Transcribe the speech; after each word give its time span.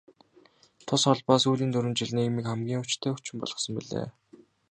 Тус 0.87 1.01
холбоо 1.07 1.37
сүүлийн 1.41 1.71
дөрвөн 1.71 1.95
жилд 1.97 2.15
нийгмийн 2.17 2.47
хамгийн 2.49 2.81
хүчтэй 2.81 3.11
хүчин 3.13 3.37
болсон 3.39 3.71
билээ. 3.77 4.07